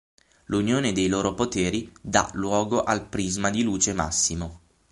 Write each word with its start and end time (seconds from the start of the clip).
L'unione 0.45 0.93
dei 0.93 1.07
loro 1.07 1.35
poteri 1.35 1.91
dà 2.01 2.27
luogo 2.33 2.81
al 2.81 3.05
Prisma 3.05 3.51
di 3.51 3.61
luce 3.61 3.93
massimo. 3.93 4.61